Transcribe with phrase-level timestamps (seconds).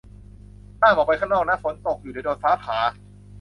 [0.81, 2.77] ห้ามออกไปข้างนอกนะ ฝนตกอยู่ เดี๋ยวโดนฟ้าผ่า